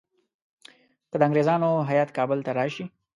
[1.09, 2.85] که د انګریزانو هیات کابل ته راشي.